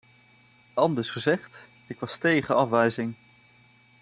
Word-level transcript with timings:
Anders 0.73 1.09
gezegd, 1.11 1.67
ik 1.87 1.99
was 1.99 2.17
tegen 2.17 2.55
afwijzing. 2.55 3.13